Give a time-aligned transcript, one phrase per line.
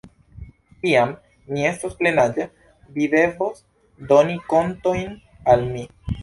[0.85, 1.11] Kiam
[1.49, 2.47] mi estos plenaĝa
[2.95, 3.61] vi devos
[4.13, 5.15] doni kontojn
[5.55, 5.87] al mi.